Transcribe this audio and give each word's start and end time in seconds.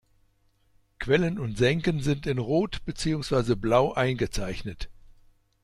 Quellen 0.97 1.37
und 1.37 1.59
Senken 1.59 1.99
sind 1.99 2.25
in 2.25 2.39
Rot 2.39 2.83
beziehungsweise 2.85 3.55
Blau 3.55 3.93
eingezeichnet. 3.93 4.89